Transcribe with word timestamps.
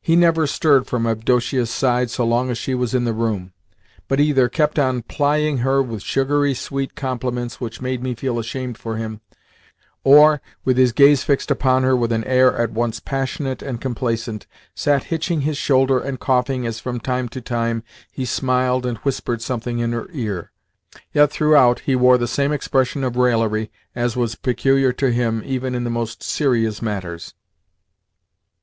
He 0.00 0.16
never 0.16 0.46
stirred 0.46 0.86
from 0.86 1.04
Avdotia's 1.06 1.68
side 1.68 2.08
so 2.10 2.24
long 2.24 2.48
as 2.50 2.56
she 2.56 2.74
was 2.74 2.94
in 2.94 3.04
the 3.04 3.12
room, 3.12 3.52
but 4.08 4.18
either 4.18 4.48
kept 4.48 4.78
on 4.78 5.02
plying 5.02 5.58
her 5.58 5.82
with 5.82 6.02
sugary 6.02 6.54
sweet 6.54 6.94
compliments 6.94 7.60
which 7.60 7.82
made 7.82 8.02
me 8.02 8.14
feel 8.14 8.38
ashamed 8.38 8.78
for 8.78 8.96
him 8.96 9.20
or, 10.02 10.40
with 10.64 10.78
his 10.78 10.92
gaze 10.92 11.24
fixed 11.24 11.50
upon 11.50 11.82
her 11.82 11.94
with 11.94 12.10
an 12.10 12.24
air 12.24 12.56
at 12.56 12.70
once 12.72 13.00
passionate 13.00 13.60
and 13.60 13.82
complacent, 13.82 14.46
sat 14.74 15.04
hitching 15.12 15.42
his 15.42 15.58
shoulder 15.58 15.98
and 15.98 16.20
coughing 16.20 16.64
as 16.66 16.80
from 16.80 16.98
time 16.98 17.28
to 17.28 17.42
time 17.42 17.82
he 18.10 18.24
smiled 18.24 18.86
and 18.86 18.96
whispered 19.04 19.42
something 19.42 19.78
in 19.80 19.92
her 19.92 20.08
ear. 20.14 20.52
Yet 21.12 21.30
throughout 21.30 21.80
he 21.80 21.94
wore 21.94 22.16
the 22.16 22.26
same 22.26 22.50
expression 22.50 23.04
of 23.04 23.16
raillery 23.18 23.70
as 23.94 24.16
was 24.16 24.36
peculiar 24.36 24.94
to 24.94 25.10
him 25.12 25.42
even 25.44 25.74
in 25.74 25.84
the 25.84 25.90
most 25.90 26.22
serious 26.22 26.80
matters. 26.80 27.34